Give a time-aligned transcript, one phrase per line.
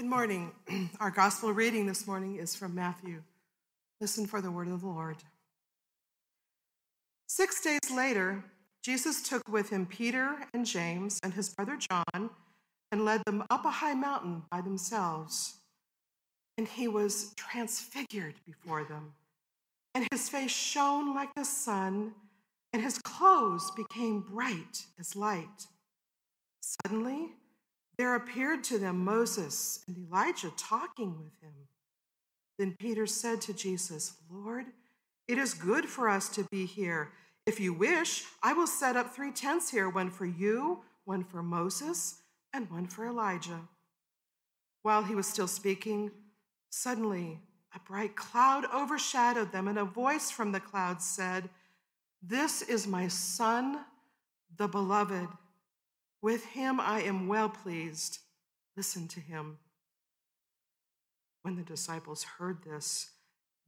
[0.00, 0.52] Good morning.
[0.98, 3.22] Our gospel reading this morning is from Matthew.
[4.00, 5.18] Listen for the word of the Lord.
[7.28, 8.42] Six days later,
[8.82, 12.30] Jesus took with him Peter and James and his brother John
[12.90, 15.56] and led them up a high mountain by themselves.
[16.56, 19.12] And he was transfigured before them,
[19.94, 22.14] and his face shone like the sun,
[22.72, 25.66] and his clothes became bright as light.
[26.62, 27.34] Suddenly,
[28.00, 31.52] there appeared to them Moses and Elijah talking with him.
[32.58, 34.64] Then Peter said to Jesus, Lord,
[35.28, 37.10] it is good for us to be here.
[37.44, 41.42] If you wish, I will set up three tents here one for you, one for
[41.42, 42.22] Moses,
[42.54, 43.60] and one for Elijah.
[44.80, 46.10] While he was still speaking,
[46.70, 47.38] suddenly
[47.74, 51.50] a bright cloud overshadowed them, and a voice from the cloud said,
[52.22, 53.80] This is my son,
[54.56, 55.28] the beloved.
[56.22, 58.18] With him I am well pleased.
[58.76, 59.58] Listen to him.
[61.42, 63.10] When the disciples heard this,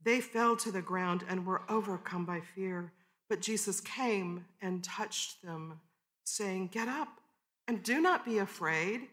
[0.03, 2.91] they fell to the ground and were overcome by fear.
[3.29, 5.79] But Jesus came and touched them,
[6.25, 7.21] saying, Get up
[7.67, 9.07] and do not be afraid.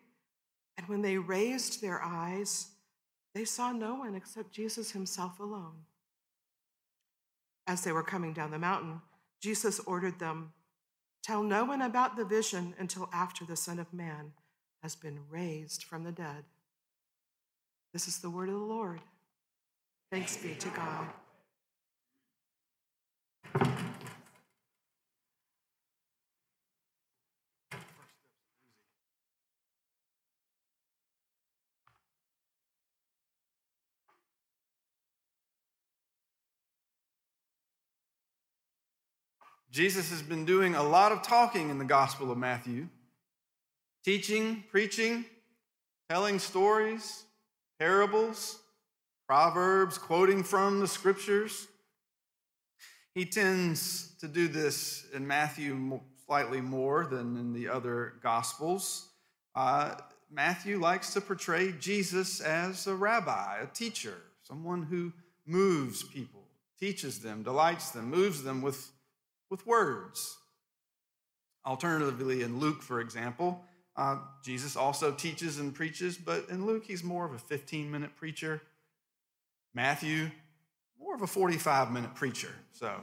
[0.77, 2.69] And when they raised their eyes,
[3.35, 5.85] they saw no one except Jesus himself alone.
[7.67, 9.01] As they were coming down the mountain,
[9.41, 10.53] Jesus ordered them,
[11.23, 14.33] Tell no one about the vision until after the Son of Man
[14.83, 16.45] has been raised from the dead.
[17.93, 19.01] This is the word of the Lord.
[20.11, 21.07] Thanks be to God.
[39.71, 42.89] Jesus has been doing a lot of talking in the Gospel of Matthew,
[44.05, 45.25] teaching, preaching,
[46.09, 47.23] telling stories,
[47.79, 48.59] parables,
[49.29, 51.69] proverbs, quoting from the scriptures.
[53.15, 59.09] He tends to do this in Matthew slightly more than in the other Gospels.
[59.55, 59.95] Uh,
[60.33, 65.13] Matthew likes to portray Jesus as a rabbi, a teacher, someone who
[65.47, 66.43] moves people,
[66.81, 68.91] teaches them, delights them, moves them with
[69.51, 70.39] with words.
[71.67, 73.63] Alternatively, in Luke, for example,
[73.97, 78.17] uh, Jesus also teaches and preaches, but in Luke, he's more of a 15 minute
[78.17, 78.63] preacher.
[79.75, 80.31] Matthew,
[80.99, 82.53] more of a 45 minute preacher.
[82.73, 82.95] So,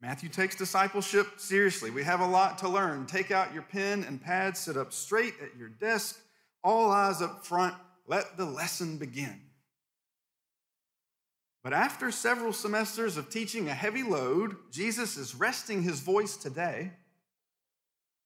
[0.00, 1.90] Matthew takes discipleship seriously.
[1.90, 3.06] We have a lot to learn.
[3.06, 6.20] Take out your pen and pad, sit up straight at your desk,
[6.62, 7.74] all eyes up front.
[8.06, 9.40] Let the lesson begin.
[11.62, 16.92] But after several semesters of teaching a heavy load, Jesus is resting his voice today.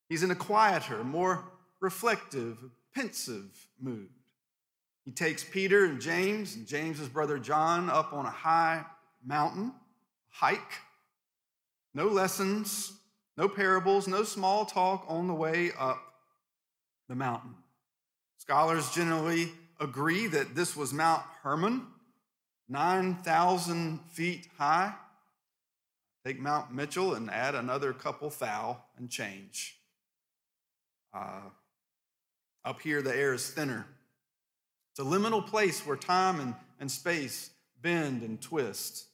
[0.09, 1.45] He's in a quieter, more
[1.81, 2.59] reflective,
[2.95, 4.11] pensive mood.
[5.05, 8.85] He takes Peter and James and James's brother John up on a high
[9.25, 9.73] mountain,
[10.29, 10.61] hike.
[11.95, 12.93] No lessons,
[13.37, 16.01] no parables, no small talk on the way up
[17.09, 17.55] the mountain.
[18.39, 19.51] Scholars generally
[19.81, 21.87] agree that this was Mount Hermon,
[22.73, 24.95] 9,000 feet high.
[26.25, 29.77] Take Mount Mitchell and add another couple thou and change.
[31.13, 31.51] Uh,
[32.65, 33.87] up here, the air is thinner.
[34.91, 37.51] It's a liminal place where time and, and space
[37.83, 39.07] bend and twist.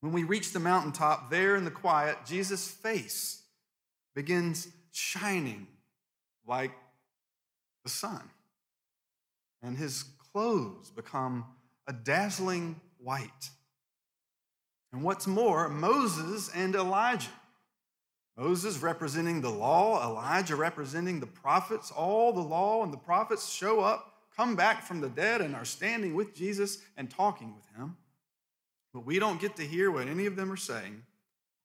[0.00, 3.42] When we reach the mountaintop, there in the quiet, Jesus' face
[4.16, 5.68] begins shining
[6.46, 6.72] like
[7.84, 8.22] the sun,
[9.62, 11.44] and his clothes become
[11.88, 13.50] a dazzling white.
[14.92, 17.28] And what's more, Moses and Elijah.
[18.36, 21.90] Moses representing the law, Elijah representing the prophets.
[21.90, 25.64] All the law and the prophets show up, come back from the dead, and are
[25.64, 27.96] standing with Jesus and talking with him.
[28.94, 31.02] But we don't get to hear what any of them are saying.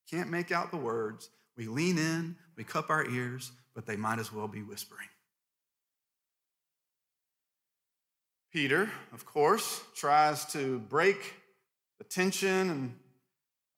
[0.10, 1.30] Can't make out the words.
[1.56, 5.08] We lean in, we cup our ears, but they might as well be whispering.
[8.54, 11.34] Peter, of course, tries to break
[11.98, 12.96] the tension and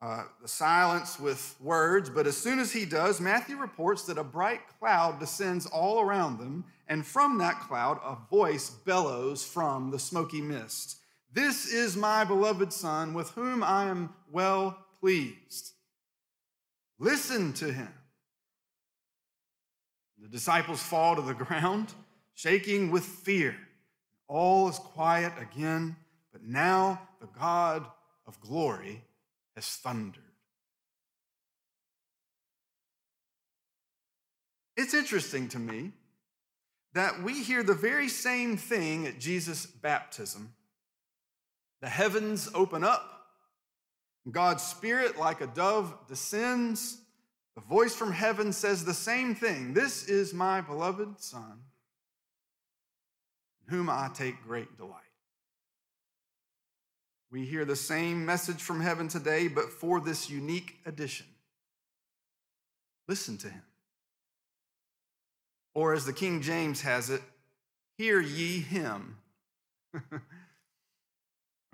[0.01, 4.23] uh, the silence with words, but as soon as he does, Matthew reports that a
[4.23, 9.97] bright cloud descends all around them, and from that cloud, a voice bellows from the
[9.97, 10.97] smoky mist
[11.31, 15.71] This is my beloved Son, with whom I am well pleased.
[16.99, 17.93] Listen to him.
[20.21, 21.93] The disciples fall to the ground,
[22.33, 23.55] shaking with fear.
[24.27, 25.95] All is quiet again,
[26.31, 27.85] but now the God
[28.25, 29.03] of glory
[29.55, 30.23] has thundered.
[34.77, 35.91] It's interesting to me
[36.93, 40.53] that we hear the very same thing at Jesus' baptism.
[41.81, 43.27] The heavens open up,
[44.29, 46.97] God's Spirit, like a dove, descends.
[47.55, 51.59] The voice from heaven says the same thing This is my beloved Son,
[53.67, 55.01] whom I take great delight.
[57.31, 61.25] We hear the same message from heaven today, but for this unique addition.
[63.07, 63.63] Listen to him.
[65.73, 67.21] Or as the King James has it,
[67.97, 69.17] hear ye him.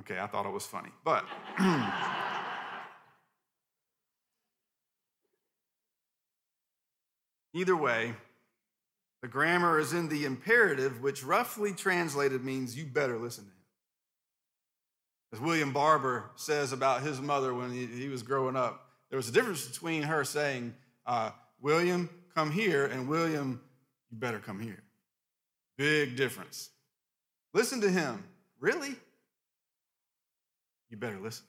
[0.01, 1.25] okay, I thought it was funny, but.
[7.53, 8.15] Either way,
[9.21, 13.55] the grammar is in the imperative, which roughly translated means you better listen to him.
[15.33, 19.29] As William Barber says about his mother when he, he was growing up, there was
[19.29, 20.73] a difference between her saying,
[21.05, 21.31] uh,
[21.61, 23.61] William, come here, and William,
[24.09, 24.83] you better come here.
[25.77, 26.69] Big difference.
[27.53, 28.23] Listen to him.
[28.59, 28.95] Really?
[30.89, 31.45] You better listen.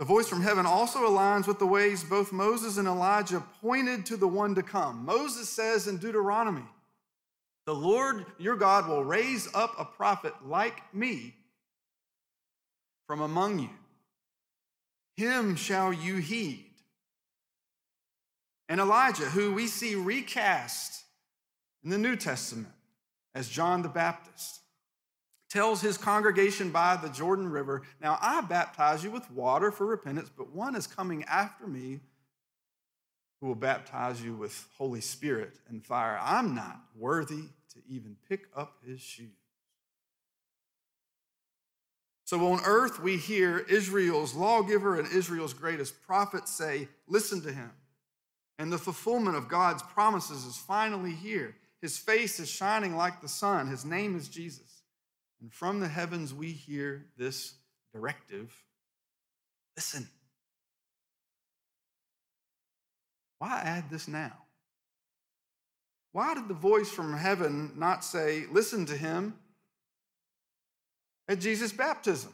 [0.00, 4.16] The voice from heaven also aligns with the ways both Moses and Elijah pointed to
[4.16, 5.04] the one to come.
[5.04, 6.64] Moses says in Deuteronomy,
[7.66, 11.34] The Lord your God will raise up a prophet like me
[13.06, 13.68] from among you.
[15.18, 16.70] Him shall you heed.
[18.70, 21.04] And Elijah, who we see recast
[21.84, 22.72] in the New Testament
[23.34, 24.59] as John the Baptist
[25.50, 30.30] tells his congregation by the Jordan River, Now I baptize you with water for repentance,
[30.34, 32.00] but one is coming after me
[33.40, 36.18] who will baptize you with Holy Spirit and fire.
[36.22, 37.42] I'm not worthy
[37.74, 39.28] to even pick up his shoes.
[42.24, 47.72] So on earth, we hear Israel's lawgiver and Israel's greatest prophet say, Listen to him.
[48.56, 51.56] And the fulfillment of God's promises is finally here.
[51.80, 53.68] His face is shining like the sun.
[53.68, 54.79] His name is Jesus.
[55.40, 57.54] And from the heavens, we hear this
[57.92, 58.54] directive
[59.76, 60.08] listen.
[63.38, 64.32] Why add this now?
[66.12, 69.34] Why did the voice from heaven not say, listen to him
[71.28, 72.32] at Jesus' baptism?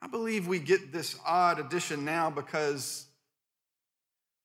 [0.00, 3.06] I believe we get this odd addition now because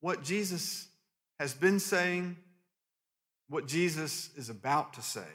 [0.02, 0.88] what Jesus
[1.40, 2.38] has been saying,
[3.50, 5.28] what Jesus is about to say,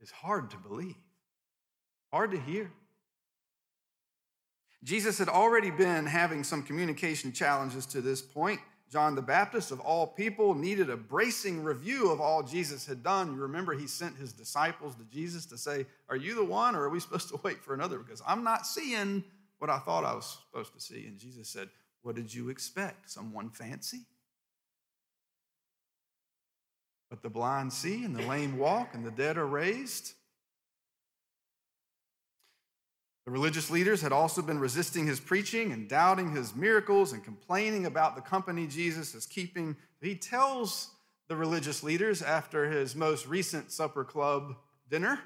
[0.00, 0.96] is hard to believe,
[2.12, 2.70] hard to hear.
[4.82, 8.60] Jesus had already been having some communication challenges to this point.
[8.90, 13.34] John the Baptist, of all people, needed a bracing review of all Jesus had done.
[13.34, 16.84] You remember he sent his disciples to Jesus to say, Are you the one, or
[16.84, 17.98] are we supposed to wait for another?
[17.98, 19.22] Because I'm not seeing
[19.58, 21.06] what I thought I was supposed to see.
[21.06, 21.68] And Jesus said,
[22.02, 23.10] What did you expect?
[23.10, 24.00] Someone fancy?
[27.10, 30.14] But the blind see, and the lame walk, and the dead are raised.
[33.26, 37.84] The religious leaders had also been resisting his preaching and doubting his miracles and complaining
[37.84, 39.76] about the company Jesus is keeping.
[40.00, 40.90] He tells
[41.28, 44.56] the religious leaders after his most recent supper club
[44.88, 45.20] dinner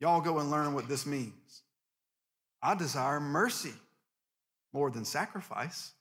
[0.00, 1.62] Y'all go and learn what this means.
[2.62, 3.74] I desire mercy
[4.72, 5.92] more than sacrifice.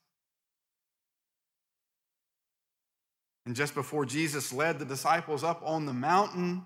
[3.49, 6.63] And just before Jesus led the disciples up on the mountain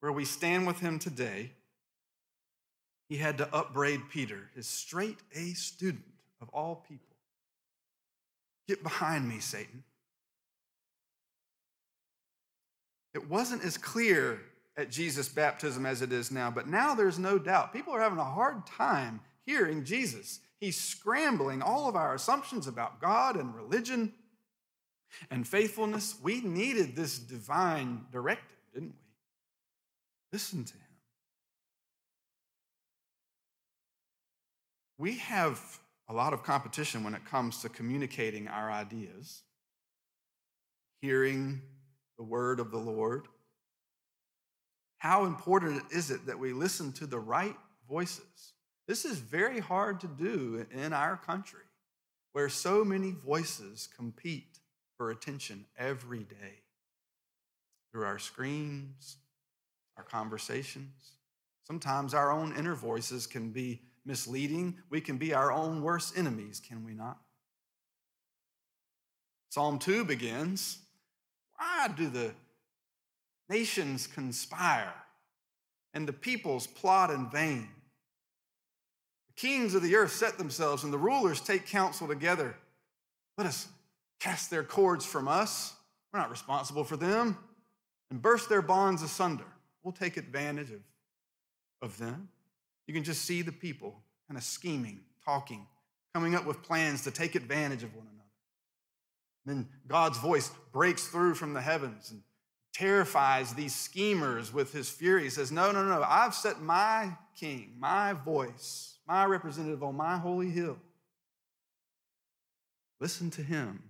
[0.00, 1.52] where we stand with him today,
[3.08, 6.02] he had to upbraid Peter, his straight A student
[6.42, 7.14] of all people.
[8.66, 9.84] Get behind me, Satan.
[13.14, 14.40] It wasn't as clear
[14.76, 17.72] at Jesus' baptism as it is now, but now there's no doubt.
[17.72, 20.40] People are having a hard time hearing Jesus.
[20.58, 24.14] He's scrambling all of our assumptions about God and religion
[25.30, 29.08] and faithfulness, we needed this divine directive, didn't we?
[30.32, 30.82] Listen to him.
[34.98, 35.60] We have
[36.08, 39.42] a lot of competition when it comes to communicating our ideas,
[41.00, 41.62] hearing
[42.16, 43.28] the word of the Lord.
[44.98, 47.54] How important is it that we listen to the right
[47.88, 48.52] voices?
[48.88, 51.60] This is very hard to do in our country
[52.32, 54.58] where so many voices compete
[54.98, 56.60] for attention every day
[57.90, 59.16] through our screens,
[59.96, 61.12] our conversations.
[61.64, 64.76] Sometimes our own inner voices can be misleading.
[64.90, 67.18] We can be our own worst enemies, can we not?
[69.50, 70.78] Psalm 2 begins
[71.56, 72.32] Why do the
[73.48, 74.94] nations conspire
[75.94, 77.68] and the peoples plot in vain?
[79.28, 82.56] The kings of the earth set themselves and the rulers take counsel together.
[83.36, 83.68] Let us
[84.20, 85.74] cast their cords from us.
[86.12, 87.36] We're not responsible for them.
[88.10, 89.44] And burst their bonds asunder.
[89.82, 90.80] We'll take advantage of,
[91.82, 92.28] of them.
[92.86, 95.66] You can just see the people kind of scheming, talking,
[96.14, 98.18] coming up with plans to take advantage of one another.
[99.44, 102.22] Then God's voice breaks through from the heavens and
[102.72, 105.24] terrifies these schemers with his fury.
[105.24, 110.16] He says, No, no, no, I've set my king, my voice, my representative on my
[110.16, 110.78] holy hill.
[113.00, 113.82] Listen to him.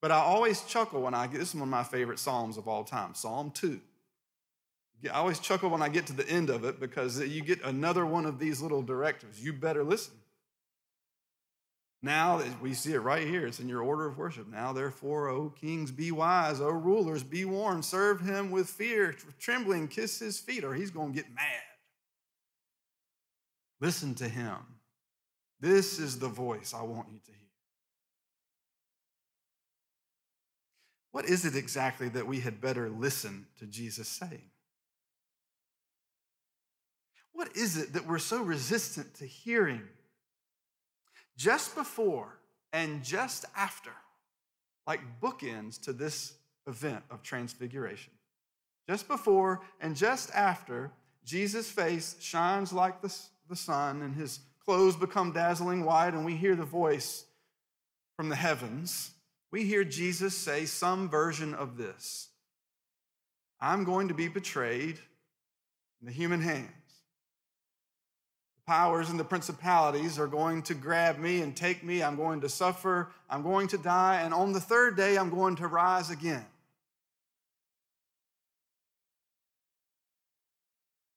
[0.00, 2.66] But I always chuckle when I get this is one of my favorite Psalms of
[2.66, 3.80] all time, Psalm 2.
[5.04, 8.04] I always chuckle when I get to the end of it because you get another
[8.04, 9.42] one of these little directives.
[9.42, 10.14] You better listen.
[12.02, 13.46] Now we see it right here.
[13.46, 14.48] It's in your order of worship.
[14.48, 16.60] Now, therefore, O kings, be wise.
[16.60, 17.84] O rulers, be warned.
[17.84, 21.44] Serve him with fear, trembling, kiss his feet, or he's going to get mad.
[23.80, 24.56] Listen to him.
[25.60, 27.49] This is the voice I want you to hear.
[31.12, 34.50] What is it exactly that we had better listen to Jesus saying?
[37.32, 39.82] What is it that we're so resistant to hearing?
[41.36, 42.38] Just before
[42.72, 43.92] and just after,
[44.86, 46.34] like bookends to this
[46.66, 48.12] event of transfiguration.
[48.88, 50.90] Just before and just after,
[51.24, 53.14] Jesus' face shines like the,
[53.48, 57.24] the sun and his clothes become dazzling white, and we hear the voice
[58.16, 59.12] from the heavens.
[59.50, 62.28] We hear Jesus say some version of this
[63.60, 64.98] I'm going to be betrayed
[66.00, 66.70] in the human hands
[68.56, 72.02] The powers and the principalities are going to grab me and take me.
[72.02, 73.10] I'm going to suffer.
[73.28, 74.22] I'm going to die.
[74.22, 76.46] And on the third day, I'm going to rise again.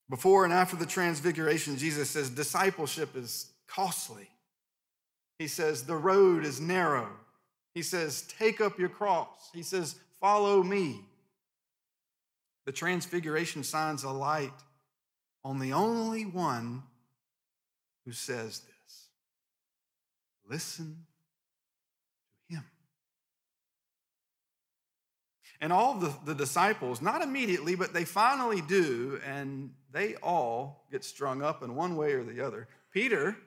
[0.09, 4.29] Before and after the transfiguration, Jesus says discipleship is costly.
[5.39, 7.09] He says the road is narrow.
[7.73, 9.49] He says take up your cross.
[9.53, 11.01] He says follow me.
[12.65, 14.53] The transfiguration shines a light
[15.43, 16.83] on the only one
[18.05, 19.07] who says this.
[20.49, 21.05] Listen
[22.49, 22.65] to him.
[25.59, 31.03] And all the, the disciples, not immediately, but they finally do, and they all get
[31.03, 32.67] strung up in one way or the other.
[32.91, 33.37] Peter,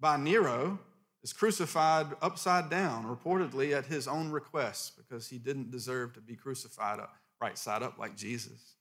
[0.00, 0.78] by Nero,
[1.22, 6.36] is crucified upside down, reportedly at his own request, because he didn't deserve to be
[6.36, 7.06] crucified uh,
[7.40, 8.74] right side up like Jesus.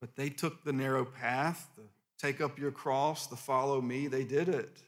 [0.00, 1.84] But they took the narrow path, the
[2.22, 4.06] Take up your cross to follow me.
[4.06, 4.80] They did it.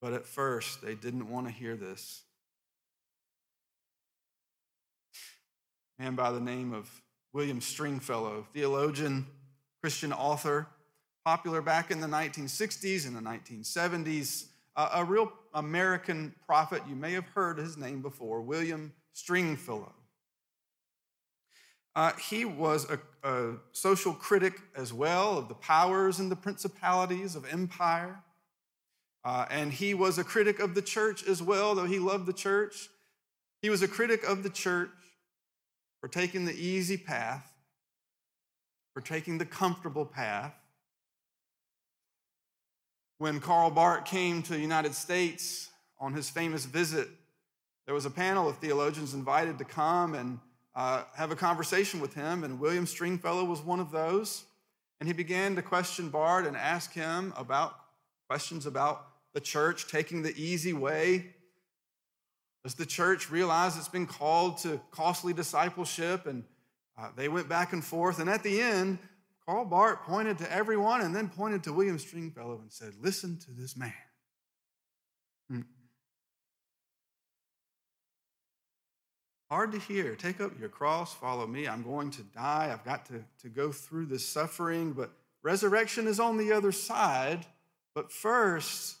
[0.00, 2.22] But at first, they didn't want to hear this.
[5.98, 6.88] A man by the name of
[7.32, 9.26] William Stringfellow, theologian,
[9.82, 10.68] Christian author,
[11.24, 14.46] popular back in the 1960s and the 1970s,
[14.76, 16.82] uh, a real American prophet.
[16.88, 19.92] You may have heard his name before, William Stringfellow.
[21.96, 22.98] Uh, he was a,
[23.28, 28.22] a, social critic as well of the powers and the principalities of empire.
[29.24, 32.32] Uh, and he was a critic of the church as well, though he loved the
[32.32, 32.88] church.
[33.60, 34.88] He was a critic of the church
[36.00, 37.52] for taking the easy path,
[38.94, 40.54] for taking the comfortable path.
[43.20, 47.06] When Karl Barth came to the United States on his famous visit,
[47.84, 50.38] there was a panel of theologians invited to come and
[50.74, 54.44] uh, have a conversation with him, and William Stringfellow was one of those.
[55.00, 57.74] And he began to question Barth and ask him about
[58.26, 61.34] questions about the church taking the easy way.
[62.64, 66.24] Does the church realize it's been called to costly discipleship?
[66.24, 66.42] And
[66.98, 68.18] uh, they went back and forth.
[68.18, 68.98] And at the end,
[69.50, 73.50] Karl Barth pointed to everyone and then pointed to William Stringfellow and said, Listen to
[73.50, 73.92] this man.
[75.50, 75.62] Hmm.
[79.50, 80.14] Hard to hear.
[80.14, 81.66] Take up your cross, follow me.
[81.66, 82.70] I'm going to die.
[82.72, 85.10] I've got to, to go through this suffering, but
[85.42, 87.44] resurrection is on the other side.
[87.92, 88.98] But first,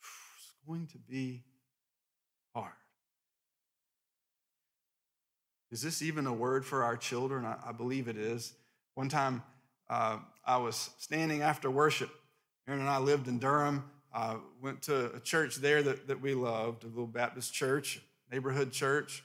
[0.36, 1.42] it's going to be
[2.54, 2.70] hard.
[5.72, 7.44] Is this even a word for our children?
[7.44, 8.54] I, I believe it is.
[8.94, 9.42] One time
[9.88, 12.10] uh, I was standing after worship.
[12.68, 13.84] Aaron and I lived in Durham.
[14.14, 18.70] Uh, went to a church there that, that we loved, a little Baptist church, neighborhood
[18.70, 19.24] church.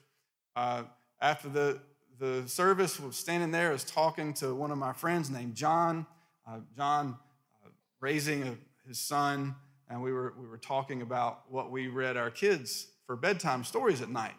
[0.55, 0.83] Uh,
[1.19, 1.81] after the,
[2.17, 6.05] the service, was standing there, I was talking to one of my friends named John.
[6.47, 7.17] Uh, John
[7.65, 7.69] uh,
[8.00, 8.57] raising a,
[8.88, 9.55] his son,
[9.89, 14.01] and we were, we were talking about what we read our kids for bedtime stories
[14.01, 14.36] at night.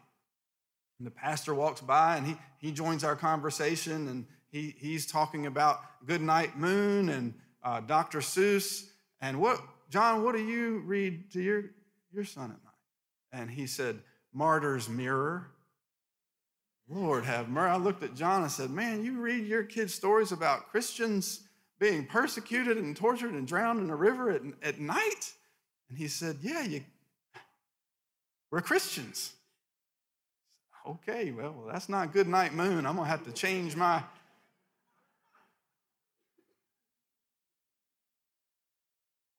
[0.99, 5.47] And the pastor walks by and he, he joins our conversation and, he, he's talking
[5.47, 8.21] about Goodnight Moon and uh, Dr.
[8.21, 8.85] Seuss.
[9.21, 11.64] And what, John, what do you read to your,
[12.12, 13.40] your son at night?
[13.40, 14.00] And he said,
[14.33, 15.49] Martyr's Mirror.
[16.88, 17.71] Lord have mercy.
[17.71, 21.40] I looked at John and said, Man, you read your kids' stories about Christians
[21.78, 25.33] being persecuted and tortured and drowned in a river at, at night?
[25.90, 26.83] And he said, Yeah, you,
[28.50, 29.35] we're Christians.
[30.87, 32.87] Okay, well, that's not good night moon.
[32.87, 34.02] I'm going to have to change my.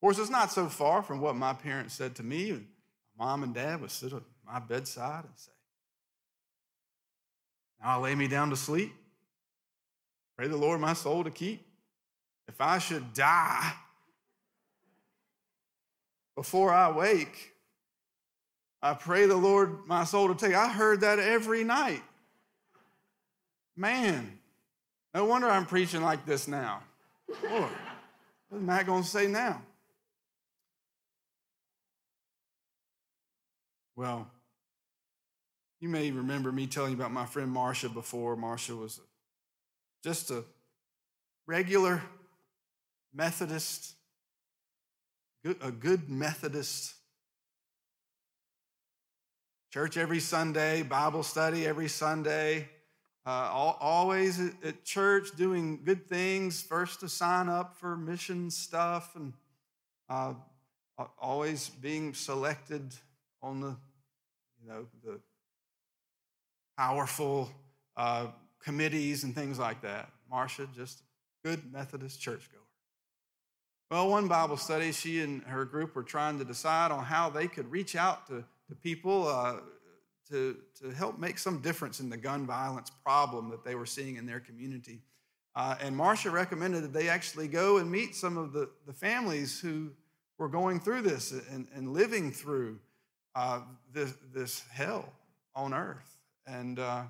[0.00, 2.52] Of course, it's not so far from what my parents said to me.
[3.18, 5.52] My mom and dad would sit at my bedside and say,
[7.82, 8.94] Now I lay me down to sleep.
[10.38, 11.66] Pray the Lord my soul to keep.
[12.48, 13.74] If I should die
[16.34, 17.52] before I wake,
[18.80, 20.56] I pray the Lord my soul to take.
[20.56, 22.02] I heard that every night.
[23.76, 24.38] Man,
[25.14, 26.84] no wonder I'm preaching like this now.
[27.50, 27.68] Lord,
[28.48, 29.60] what's Matt going to say now?
[34.00, 34.30] Well,
[35.78, 38.34] you may remember me telling you about my friend Marcia before.
[38.34, 38.98] Marcia was
[40.02, 40.42] just a
[41.46, 42.00] regular
[43.12, 43.92] Methodist,
[45.44, 46.94] a good Methodist
[49.70, 52.70] Church every Sunday, Bible study every Sunday,
[53.26, 59.34] uh, always at church doing good things, first to sign up for mission stuff, and
[60.08, 60.32] uh,
[61.20, 62.94] always being selected
[63.42, 63.76] on the,
[64.62, 65.20] you know, the
[66.76, 67.50] powerful
[67.96, 68.28] uh,
[68.62, 70.10] committees and things like that.
[70.30, 71.02] Marcia, just
[71.44, 72.60] good Methodist churchgoer.
[73.90, 77.48] Well, one Bible study, she and her group were trying to decide on how they
[77.48, 79.56] could reach out to to people uh,
[80.30, 84.16] to, to help make some difference in the gun violence problem that they were seeing
[84.16, 85.02] in their community.
[85.56, 89.60] Uh, and Marcia recommended that they actually go and meet some of the, the families
[89.60, 89.90] who
[90.38, 92.78] were going through this and, and living through
[93.34, 93.60] uh,
[93.92, 95.12] this, this hell
[95.54, 96.16] on earth.
[96.46, 97.02] And, uh,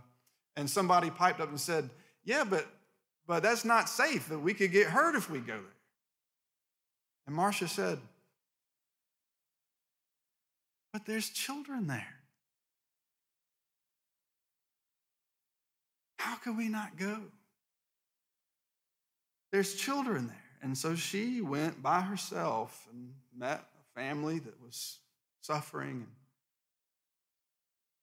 [0.56, 1.90] and somebody piped up and said,
[2.24, 2.66] Yeah, but,
[3.26, 5.76] but that's not safe, that we could get hurt if we go there.
[7.26, 7.98] And Marcia said,
[10.92, 12.14] but there's children there.
[16.18, 17.18] How can we not go?
[19.52, 20.36] There's children there.
[20.62, 24.98] And so she went by herself and met a family that was
[25.40, 26.06] suffering and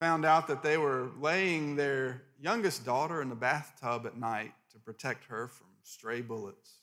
[0.00, 4.78] found out that they were laying their youngest daughter in the bathtub at night to
[4.78, 6.74] protect her from stray bullets.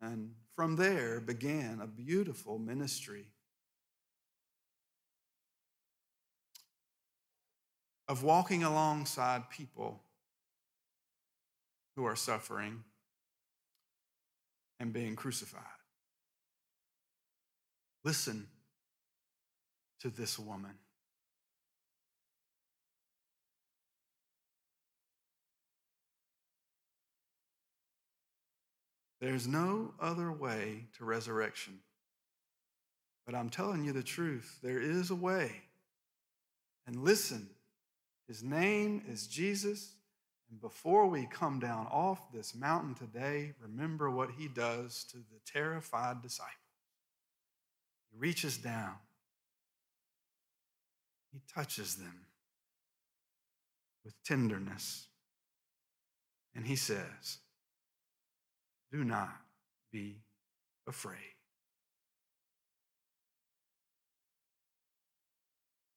[0.00, 3.26] And from there began a beautiful ministry
[8.06, 10.02] of walking alongside people
[11.96, 12.84] who are suffering
[14.78, 15.62] and being crucified.
[18.04, 18.46] Listen
[20.04, 20.74] to this woman.
[29.20, 31.80] There's no other way to resurrection.
[33.24, 35.62] But I'm telling you the truth, there is a way.
[36.86, 37.48] And listen
[38.26, 39.94] his name is Jesus.
[40.50, 45.40] And before we come down off this mountain today, remember what he does to the
[45.46, 46.54] terrified disciples.
[48.10, 48.94] He reaches down,
[51.34, 52.26] he touches them
[54.04, 55.08] with tenderness,
[56.54, 57.38] and he says,
[58.92, 59.34] Do not
[59.90, 60.20] be
[60.86, 61.33] afraid.